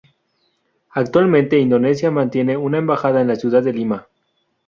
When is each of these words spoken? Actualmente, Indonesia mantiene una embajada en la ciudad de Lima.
Actualmente, 0.95 1.59
Indonesia 1.59 2.09
mantiene 2.09 2.57
una 2.57 2.79
embajada 2.79 3.21
en 3.21 3.27
la 3.27 3.35
ciudad 3.35 3.61
de 3.61 3.71
Lima. 3.71 4.07